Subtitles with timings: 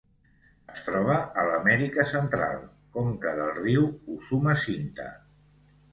[0.75, 2.63] Es troba a l'Amèrica Central:
[2.97, 5.07] conca del riu Usumacinta.